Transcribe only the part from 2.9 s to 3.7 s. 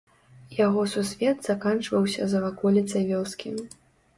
вёскі.